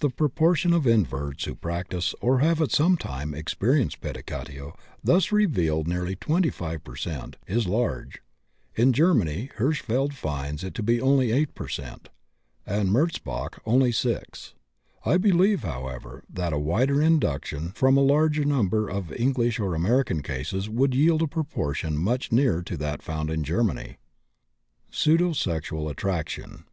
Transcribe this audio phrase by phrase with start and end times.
[0.00, 5.86] The proportion of inverts who practise or have at some time experienced pedicatio thus revealed
[5.86, 8.22] (nearly 25 per cent.) is large;
[8.76, 12.08] in Germany Hirschfeld finds it to be only 8 per cent.,
[12.66, 14.54] and Merzbach only 6.
[15.04, 20.22] I believe, however, that a wider induction from a larger number of English and American
[20.22, 23.98] cases would yield a proportion much nearer to that found in Germany.
[24.92, 26.64] PSEUDOSEXUAL ATTRACTION.